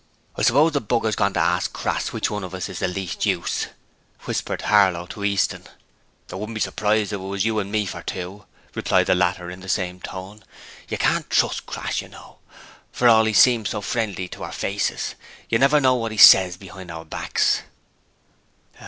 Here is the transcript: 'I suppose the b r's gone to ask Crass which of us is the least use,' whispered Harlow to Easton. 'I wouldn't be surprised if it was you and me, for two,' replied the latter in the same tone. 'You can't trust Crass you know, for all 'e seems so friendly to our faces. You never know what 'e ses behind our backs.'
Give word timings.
'I 0.35 0.41
suppose 0.41 0.71
the 0.71 0.81
b 0.81 0.99
r's 0.99 1.15
gone 1.15 1.33
to 1.35 1.39
ask 1.39 1.73
Crass 1.73 2.11
which 2.11 2.31
of 2.31 2.55
us 2.55 2.69
is 2.69 2.79
the 2.79 2.87
least 2.87 3.23
use,' 3.27 3.67
whispered 4.21 4.63
Harlow 4.63 5.05
to 5.05 5.23
Easton. 5.23 5.65
'I 6.31 6.35
wouldn't 6.37 6.55
be 6.55 6.59
surprised 6.59 7.09
if 7.13 7.17
it 7.17 7.23
was 7.23 7.45
you 7.45 7.59
and 7.59 7.71
me, 7.71 7.85
for 7.85 8.01
two,' 8.01 8.45
replied 8.73 9.05
the 9.05 9.13
latter 9.13 9.51
in 9.51 9.59
the 9.59 9.69
same 9.69 9.99
tone. 9.99 10.43
'You 10.89 10.97
can't 10.97 11.29
trust 11.29 11.67
Crass 11.67 12.01
you 12.01 12.07
know, 12.09 12.39
for 12.91 13.07
all 13.09 13.27
'e 13.27 13.33
seems 13.33 13.69
so 13.69 13.81
friendly 13.81 14.27
to 14.29 14.41
our 14.41 14.51
faces. 14.51 15.13
You 15.49 15.59
never 15.59 15.79
know 15.79 15.93
what 15.93 16.11
'e 16.11 16.17
ses 16.17 16.57
behind 16.57 16.89
our 16.89 17.05
backs.' 17.05 17.61